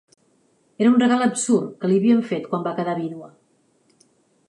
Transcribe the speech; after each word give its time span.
Era 0.85 0.91
un 0.93 0.97
regal 1.03 1.27
absurd 1.27 1.77
que 1.83 1.91
li 1.91 2.01
havien 2.01 2.25
fet 2.33 2.49
quan 2.55 2.67
va 2.71 2.77
quedar 2.83 2.99
vídua. 3.05 3.33